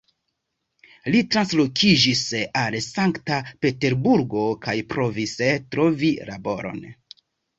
Li 1.15 1.19
transloĝiĝis 1.33 2.21
al 2.61 2.77
Sankt-Peterburgo 2.85 4.45
kaj 4.65 4.75
provis 4.95 5.35
trovi 5.75 6.09
laboron. 6.31 6.83